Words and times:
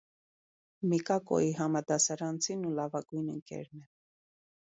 Միկակոյի 0.93 1.51
համադասարանցին 1.59 2.65
ու 2.69 2.73
լավագույն 2.79 3.31
ընկերն 3.37 3.85
է։ 3.85 3.85